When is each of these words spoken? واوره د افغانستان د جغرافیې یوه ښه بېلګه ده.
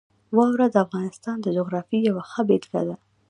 واوره 0.35 0.67
د 0.71 0.75
افغانستان 0.85 1.37
د 1.41 1.47
جغرافیې 1.57 1.99
یوه 2.09 2.23
ښه 2.31 2.41
بېلګه 2.47 2.81
ده. 2.87 2.95